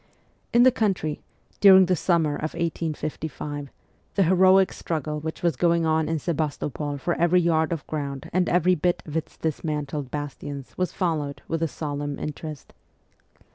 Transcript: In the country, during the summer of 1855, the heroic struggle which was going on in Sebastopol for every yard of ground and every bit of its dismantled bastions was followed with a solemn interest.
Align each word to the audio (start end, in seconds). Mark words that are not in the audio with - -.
In 0.51 0.63
the 0.63 0.71
country, 0.71 1.21
during 1.59 1.85
the 1.85 1.95
summer 1.95 2.33
of 2.35 2.55
1855, 2.55 3.69
the 4.15 4.23
heroic 4.23 4.73
struggle 4.73 5.19
which 5.19 5.43
was 5.43 5.55
going 5.55 5.85
on 5.85 6.09
in 6.09 6.17
Sebastopol 6.17 6.97
for 6.97 7.13
every 7.13 7.39
yard 7.39 7.71
of 7.71 7.85
ground 7.85 8.27
and 8.33 8.49
every 8.49 8.73
bit 8.73 9.03
of 9.05 9.15
its 9.15 9.37
dismantled 9.37 10.09
bastions 10.09 10.75
was 10.75 10.91
followed 10.91 11.43
with 11.47 11.61
a 11.61 11.67
solemn 11.67 12.17
interest. 12.17 12.73